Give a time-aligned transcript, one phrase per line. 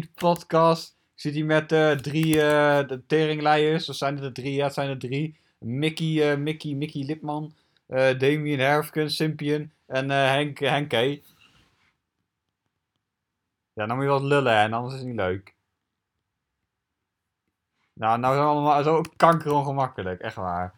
[0.00, 0.96] Podcast.
[1.14, 3.88] Ik zit hier met eh, drie de teringleiers.
[3.88, 4.54] Of zijn er drie?
[4.54, 5.38] Ja, het zijn er drie.
[5.58, 7.54] Mickey, eh, Mickey, Mickey Lipman.
[7.86, 9.72] Damien Herfken, Simpion.
[9.86, 11.20] En Henk, Henke.
[13.72, 15.54] Ja, dan moet je wat lullen, en Anders is het niet leuk.
[17.92, 20.20] Nou, nou zijn allemaal zo kankerongemakkelijk.
[20.20, 20.74] Echt waar.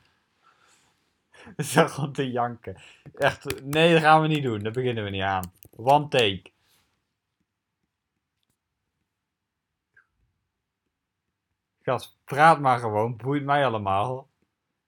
[1.57, 2.77] Het is gewoon te janken.
[3.15, 4.59] Echt, nee, dat gaan we niet doen.
[4.59, 5.53] Daar beginnen we niet aan.
[5.77, 6.53] One take.
[11.85, 13.17] Gast, praat maar gewoon.
[13.17, 14.29] Boeit mij allemaal.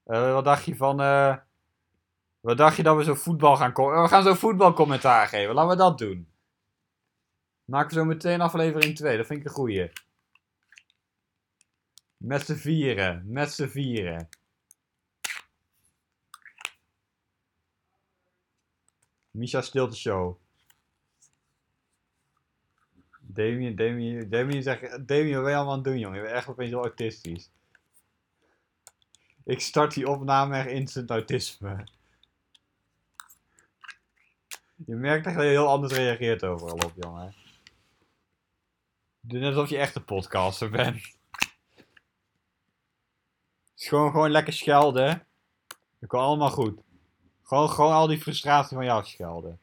[0.05, 1.01] Eh, wat dacht je van...
[1.01, 1.37] eh,
[2.41, 3.73] wat dacht je dat we zo voetbal gaan...
[3.73, 5.55] co- We gaan zo voetbalcommentaar geven.
[5.55, 6.31] Laten we dat doen.
[7.65, 9.17] Maken we zo meteen aflevering 2.
[9.17, 9.93] Dat vind ik een goeie.
[12.17, 13.23] Met z'n vieren.
[13.27, 14.29] Met z'n vieren.
[19.31, 20.39] Misha Stilte Show.
[23.37, 24.81] Damien, Damien, Damien zegt...
[24.81, 26.17] Damien, wat ben je allemaal aan het doen, jongen?
[26.17, 27.51] Je bent echt opeens wel autistisch.
[29.45, 31.87] Ik start die opname echt instant autisme.
[34.87, 37.35] Je merkt echt dat je heel anders reageert overal op, jongen.
[39.21, 41.15] Doe net alsof je echt een podcaster bent.
[43.77, 45.27] Is gewoon, gewoon lekker schelden.
[45.99, 46.81] Dat komt allemaal goed.
[47.43, 49.61] Gewoon, gewoon al die frustratie van jou schelden.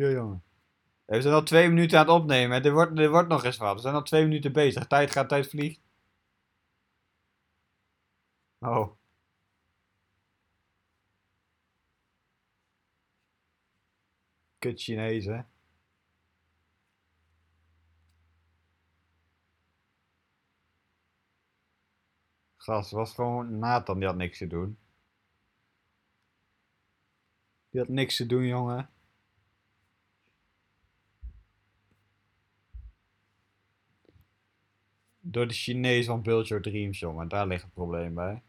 [0.00, 0.42] Ja, jongen.
[1.04, 2.64] We zijn al twee minuten aan het opnemen.
[2.64, 3.74] Er wordt, er wordt nog eens wat.
[3.74, 4.86] We zijn al twee minuten bezig.
[4.86, 5.80] Tijd gaat, tijd vliegt.
[8.60, 8.96] Oh.
[14.58, 15.40] Kut Chinees, hè?
[22.56, 24.78] Gast, was gewoon Nathan, die had niks te doen.
[27.70, 28.90] Die had niks te doen, jongen.
[35.30, 37.28] Door de Chinees van Build Your Dreams, jongen.
[37.28, 38.42] Daar ligt het probleem bij.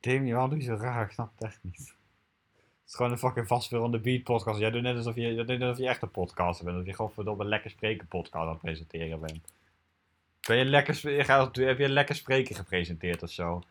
[0.00, 1.04] Damien, waarom doe je zo raar?
[1.04, 1.78] Ik snap het echt niet.
[1.78, 4.58] Het is gewoon een fucking vast on the beat podcast.
[4.58, 6.76] Jij doet net alsof je, alsof je echt een podcaster bent.
[6.76, 9.52] Dat je gewoon een lekker spreken podcast aan het presenteren bent.
[10.40, 11.00] Ben je lekker,
[11.66, 13.62] heb je lekker spreken gepresenteerd of zo?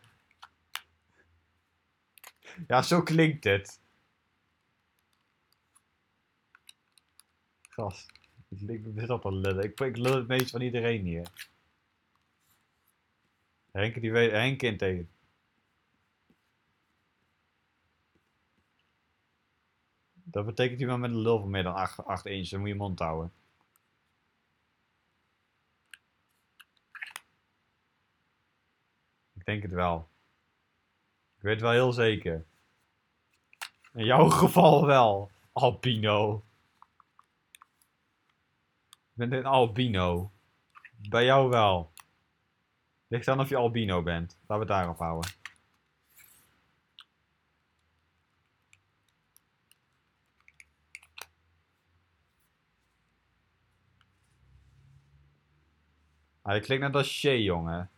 [2.66, 3.82] Ja, zo klinkt het.
[7.74, 8.12] Gast,
[8.48, 9.64] ik, ben een lullen.
[9.64, 11.48] Ik, ik lul het meest van iedereen hier.
[13.70, 15.10] Henk, die weet, Henk in tegen.
[20.12, 22.48] Dat betekent iemand met een lul van meer dan 8, 8 inch.
[22.48, 23.32] Dan moet je mond houden.
[29.32, 30.08] Ik denk het wel.
[31.36, 32.44] Ik weet het wel heel zeker.
[33.92, 36.44] In jouw geval wel, albino.
[39.14, 40.32] Ik ben een albino.
[41.08, 41.92] Bij jou wel.
[43.08, 44.38] Ligt aan of je albino bent.
[44.46, 45.30] Laten we het daarop houden.
[56.42, 57.90] Ah, je klinkt net als jongen.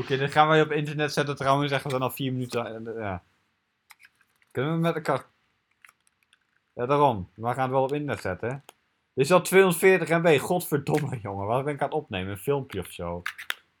[0.00, 1.72] Oké, dit gaan wij op internet zetten trouwens.
[1.72, 2.84] Echt, we zijn al vier minuten.
[2.98, 3.22] Ja.
[4.50, 5.26] Kunnen we met elkaar.
[6.74, 7.30] Ja, daarom.
[7.34, 8.64] We gaan het wel op internet zetten.
[9.14, 10.38] Dit is al 240 MB.
[10.38, 11.46] Godverdomme, jongen.
[11.46, 12.30] Wat ben ik aan het opnemen?
[12.30, 13.22] Een filmpje of zo.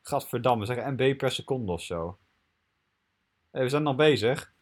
[0.02, 2.18] Gadverdamme, zeg MB per seconde of zo.
[3.50, 4.52] Hé, we zijn nog bezig.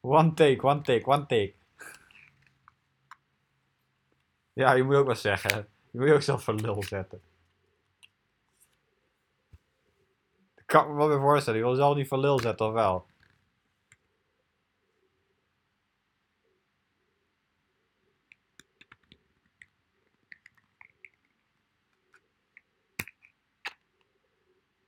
[0.00, 1.54] One take, one take, one take.
[4.52, 5.68] Ja, je moet ook wat zeggen.
[5.90, 7.22] Je moet je ook zelf voor lul zetten.
[10.44, 11.58] Ik kan me wel weer voorstellen.
[11.58, 13.06] Je wil zelf niet voor lul zetten, of wel?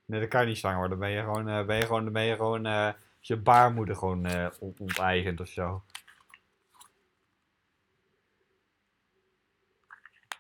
[0.07, 0.99] Nee, dat kan je niet zwanger worden.
[0.99, 2.91] Dan ben je gewoon, eh, ben je gewoon, ben je gewoon eh,
[3.21, 5.83] je baarmoeder gewoon eh, on- onteigend of zo.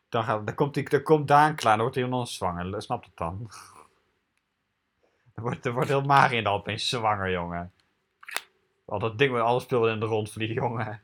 [0.08, 2.82] Dan, gaat, dan, komt die, dan komt Daan klaar, dan wordt hij dan zwanger.
[2.82, 3.50] Snap het dan?
[5.36, 7.72] Dan wordt, dan wordt heel Mariën dan opeens zwanger, jongen.
[8.84, 11.02] Al dat ding met alle spullen in de rond vliegen, jongen.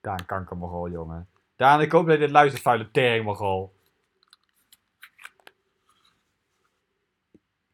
[0.00, 1.28] Daan kankermogol, jongen.
[1.56, 3.74] Daan, ik hoop dat je dit luistert, vuile teringmogol.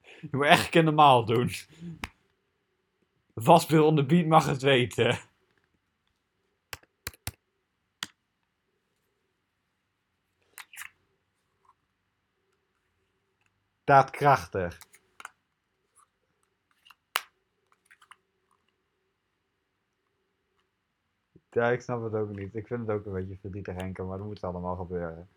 [0.01, 1.51] Je moet echt een normaal doen.
[3.33, 5.19] Wasbeer on the beat mag het weten.
[13.93, 14.79] Daadkrachtig.
[21.51, 22.55] Ja, ik snap het ook niet.
[22.55, 25.29] Ik vind het ook een beetje verdrietig, Henke, maar dat moet allemaal gebeuren.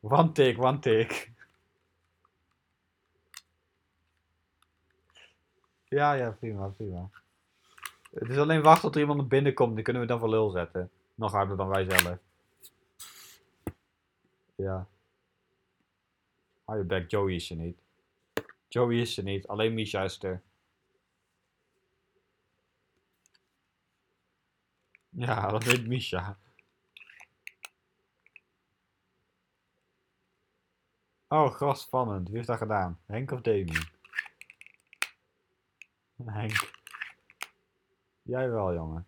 [0.00, 1.28] One take, one take.
[5.84, 7.10] Ja, ja, prima, prima.
[8.10, 10.28] Het is alleen wachten tot er iemand naar binnen komt, die kunnen we dan voor
[10.28, 10.90] lul zetten.
[11.14, 12.18] Nog harder dan wij zelf.
[14.54, 14.86] Ja.
[16.66, 17.82] Hou je back, Joey is er niet.
[18.68, 20.42] Joey is er niet, alleen Misha is er.
[25.08, 26.38] Ja, dat weet Misha.
[31.28, 32.26] Oh, gras spannend.
[32.26, 33.00] Wie heeft dat gedaan?
[33.06, 33.88] Henk of Damien?
[36.38, 36.72] Henk.
[38.22, 39.06] Jij wel, jongen.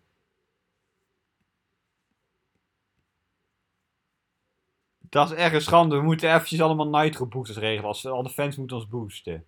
[5.09, 5.95] Dat is echt een schande.
[5.95, 7.87] We moeten eventjes allemaal nitro boosters regelen.
[7.87, 9.45] Als, al de fans moeten ons boosten.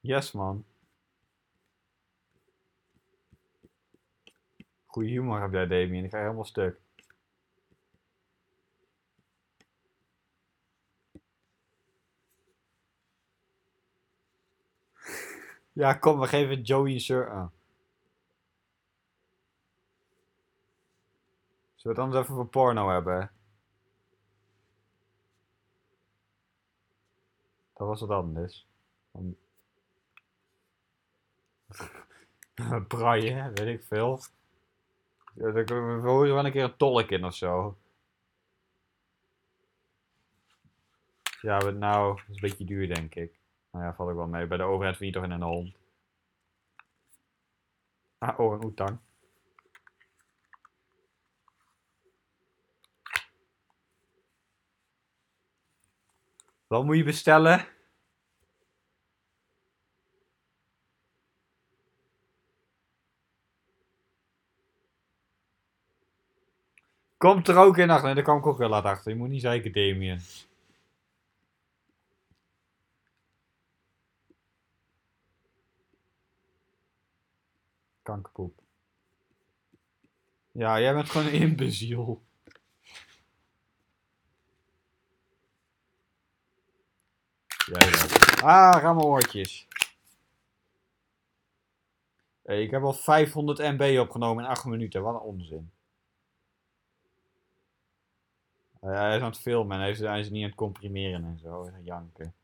[0.00, 0.64] Yes, man.
[4.86, 6.04] Goeie humor heb jij, Damien.
[6.04, 6.80] Ik ga helemaal stuk.
[15.72, 17.52] Ja, kom, we geven Joey een shirt aan.
[21.78, 23.30] Zullen we het anders even voor porno hebben?
[27.72, 28.66] Dat was wat anders.
[29.12, 29.36] Dan...
[32.88, 34.20] Braille, weet ik veel.
[35.34, 37.76] Ja, dan we wel een keer een tolk in of zo.
[41.40, 43.38] Ja, maar nou, dat is een beetje duur denk ik.
[43.70, 44.46] Nou ja, valt ook wel mee.
[44.46, 45.76] Bij de overheid verdient toch in een hond.
[48.18, 48.98] Ah, oh, een oetang.
[56.68, 57.66] Wat moet je bestellen?
[67.16, 68.06] Komt er ook in achter.
[68.06, 69.10] Nee, daar kan ik ook wel laten achter.
[69.12, 70.20] Je moet niet zeiken, Damien.
[78.02, 78.62] Kankerpoep.
[80.52, 82.27] Ja, jij bent gewoon een imbeziel.
[87.68, 88.48] Wel.
[88.48, 89.66] Ah, ga oortjes.
[92.44, 95.02] Ik heb al 500 MB opgenomen in 8 minuten.
[95.02, 95.70] Wat een onzin.
[98.80, 101.70] Hij is aan het filmen en hij is, niet aan het comprimeren en zo.
[101.82, 102.34] Janken.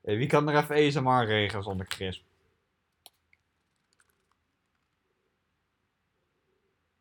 [0.00, 2.24] Wie kan er even ASMR regelen zonder crisp?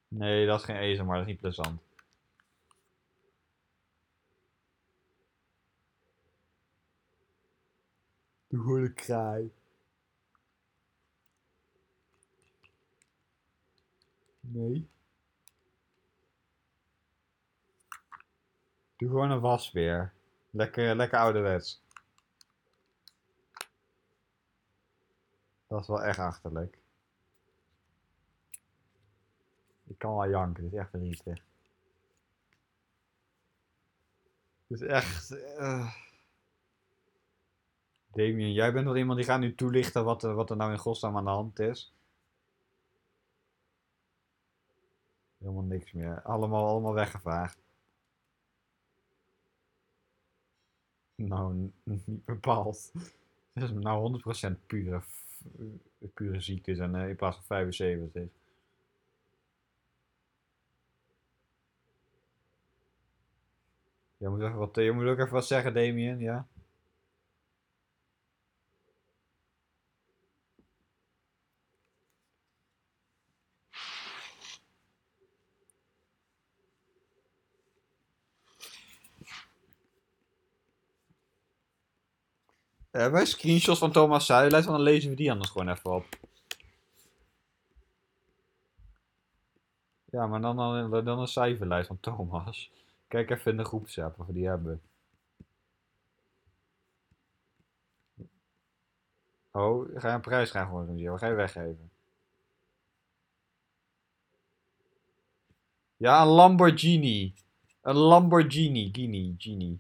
[0.08, 1.89] Nee, dat is geen ASMR, dat is niet plezant.
[8.50, 9.54] Gewoon een kraai.
[14.40, 14.90] Nee.
[18.98, 20.14] Doe gewoon een wasbeer.
[20.50, 21.82] Lekker, lekker ouderwets.
[25.68, 26.78] Dat is wel echt achterlijk.
[29.88, 31.44] Ik kan wel janken, dit is echt verdrietig.
[34.68, 35.32] Het is echt...
[35.32, 35.96] Uh...
[38.20, 41.18] Damien, jij bent wel iemand die gaat nu toelichten wat, wat er nou in godsnaam
[41.18, 41.94] aan de hand is.
[45.38, 46.22] Helemaal niks meer.
[46.22, 47.58] Allemaal, allemaal weggevaagd.
[51.16, 52.92] Nou, niet bepaald.
[53.54, 55.02] Het is nou 100% pure,
[56.14, 58.24] pure ziekte zijn in plaats van 75.
[64.18, 66.48] Je moet, even wat, je moet ook even wat zeggen, Damien, ja?
[83.00, 84.66] Hebben wij screenshots van Thomas Zuilijst?
[84.66, 86.06] Want dan lezen we die anders gewoon even op.
[90.06, 92.72] Ja, Ja, maar dan, dan, dan een cijferlijst van Thomas.
[93.08, 94.82] Kijk even in de groepsapp of we die hebben.
[99.52, 101.12] Oh, ga je een prijs gaan organiseren?
[101.12, 101.92] Wat ga je weggeven?
[105.98, 107.34] Ja, een Lamborghini.
[107.82, 108.90] Een Lamborghini.
[108.92, 109.80] Gini, Gini.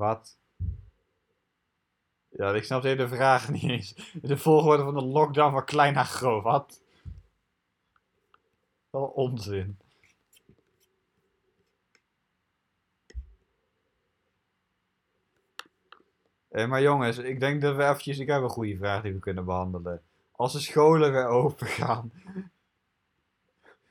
[0.00, 0.38] Wat?
[2.28, 4.12] Ja, ik snap de vraag niet eens.
[4.22, 6.42] De volgorde van de lockdown van klein naar groot.
[6.42, 6.82] Wat?
[8.90, 9.78] Wel onzin.
[16.48, 18.18] Hé, maar jongens, ik denk dat we eventjes...
[18.18, 20.02] Ik heb een goede vraag die we kunnen behandelen.
[20.32, 22.12] Als de scholen weer open gaan...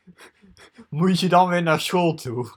[0.89, 2.51] moet je dan weer naar school toe?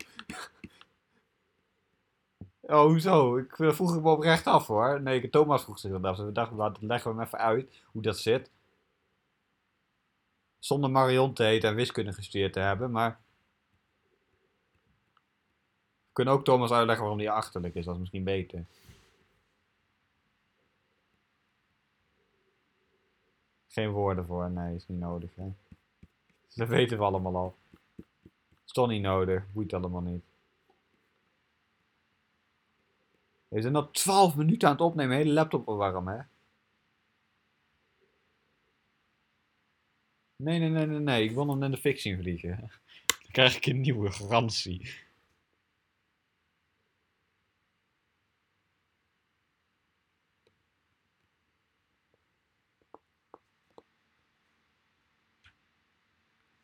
[2.72, 3.36] Oh, hoezo?
[3.36, 5.02] Ik eh, vroeg ik me oprecht af hoor.
[5.02, 6.16] Nee, Thomas vroeg zich dat af.
[6.16, 8.50] We dachten, laten leggen we hem even uit hoe dat zit.
[10.58, 13.20] Zonder Marion te heten en wiskunde gestudeerd te hebben, maar...
[16.06, 18.64] We kunnen ook Thomas uitleggen waarom hij achterlijk is, dat is misschien beter.
[23.68, 25.52] Geen woorden voor, nee, is niet nodig hè.
[26.54, 27.56] Dat weten we allemaal al.
[28.64, 30.31] Is toch niet nodig, boeit allemaal niet.
[33.52, 36.18] We zijn al 12 minuten aan het opnemen, hele laptop warm, hè?
[40.36, 41.24] Nee, nee, nee, nee, nee.
[41.24, 42.56] Ik wil hem in de fixing vliegen.
[43.06, 44.94] Dan krijg ik een nieuwe garantie.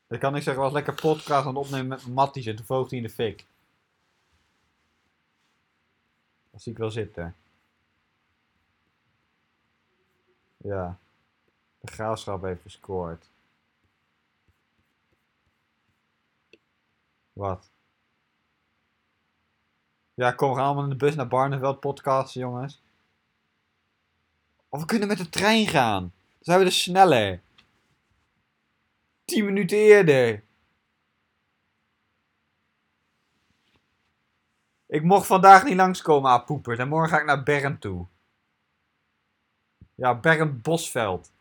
[0.07, 2.91] Dan kan ik zeggen, was lekker podcast aan het opnemen met Matties en toen vloog
[2.91, 3.47] hij in de fik.
[6.59, 7.37] Dat zie ik wel zitten.
[10.57, 10.99] Ja.
[11.81, 13.31] De graafschap heeft gescoord.
[17.33, 17.71] Wat?
[20.15, 22.83] Ja, kom, we gaan allemaal in de bus naar Barneveld podcasten, jongens.
[24.69, 26.03] Of we kunnen met de trein gaan.
[26.03, 27.43] Dan zijn we dus sneller.
[29.25, 30.45] 10 minuten eerder.
[34.89, 36.79] Ik mocht vandaag niet langskomen, aan poepert.
[36.79, 38.07] En morgen ga ik naar Bernd toe.
[39.95, 41.33] Ja, Bernd Bosveld.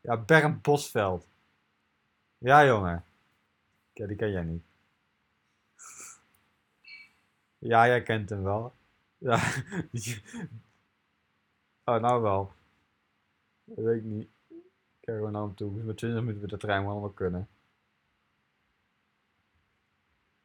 [0.00, 1.26] Ja, Bernd Bosveld.
[2.38, 3.04] Ja, jongen.
[3.92, 4.62] Ja, die ken jij niet.
[7.58, 8.74] Ja, jij kent hem wel.
[9.18, 9.38] Ja.
[11.84, 12.52] Oh, nou wel.
[13.64, 14.28] Dat weet ik niet.
[15.00, 15.70] Kijk gewoon naar hem toe.
[15.70, 17.48] Met 20 minuten met de trein wel kunnen.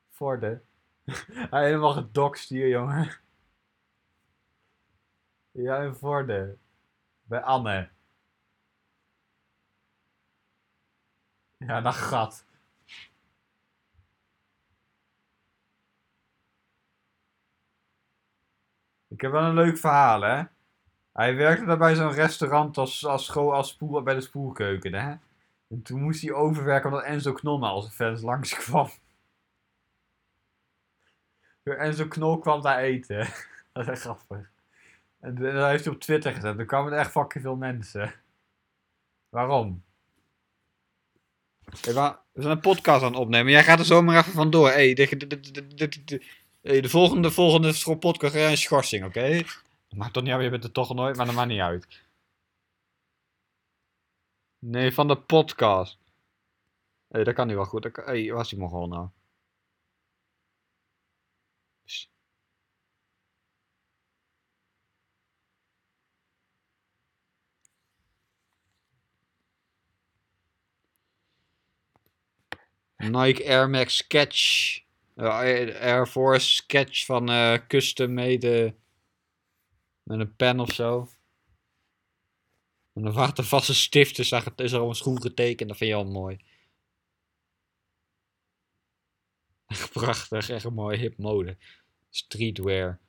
[0.10, 0.62] Vorde.
[1.52, 3.10] Hij helemaal gedokst hier, jongen.
[5.52, 6.58] Ja, in Vorde.
[7.24, 7.90] Bij Anne.
[11.58, 12.46] Ja, dat gat.
[19.08, 20.44] Ik heb wel een leuk verhaal, hè.
[21.14, 25.16] Hij werkte daar bij zo'n restaurant als, als, als spoel, bij de spoelkeuken, hè.
[25.68, 28.90] En toen moest hij overwerken omdat Enzo Knol als een fans langskwam.
[31.66, 33.18] En zo'n knol kwam daar eten.
[33.74, 34.50] dat is echt grappig.
[35.20, 36.60] En dat heeft hij op Twitter gezet.
[36.60, 38.14] Er kwamen echt fucking veel mensen.
[39.30, 39.84] Waarom?
[41.82, 41.94] Hey,
[42.32, 43.52] we zijn een podcast aan het opnemen.
[43.52, 44.70] Jij gaat er zomaar even vandoor.
[44.70, 46.22] Hey, de, de, de,
[46.62, 49.20] de, volgende, volgende podcast ga een schorsing, oké?
[49.20, 49.46] Okay?
[49.90, 52.04] Maakt toch niet uit, je bent er toch nooit, maar dat maakt niet uit.
[54.60, 55.98] Nee, van de podcast.
[57.08, 57.84] Hé, hey, dat kan niet wel goed.
[57.84, 59.08] Hé, hey, is die mogol nou?
[72.98, 74.84] Nike Air Max Sketch.
[75.18, 78.76] Air Force Sketch van uh, custom made.
[80.04, 81.10] Met een pen of zo.
[82.94, 85.70] En een watervaste stift is er, is er een schoen getekend.
[85.70, 86.40] Dat vind je al mooi.
[89.94, 91.58] Prachtig, echt een mooie hip mode.
[92.10, 93.00] Streetwear.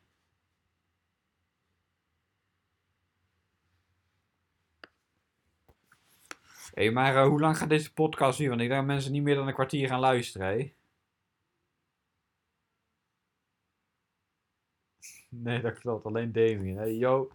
[6.77, 8.49] Hey, maar uh, hoe lang gaat deze podcast hier?
[8.49, 10.73] Want ik denk dat mensen niet meer dan een kwartier gaan luisteren, hé.
[15.29, 16.05] Nee, dat klopt.
[16.07, 16.77] Alleen Damien.
[16.77, 17.31] Hey, yo.